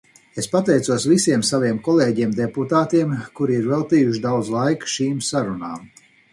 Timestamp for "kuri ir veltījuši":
3.41-4.25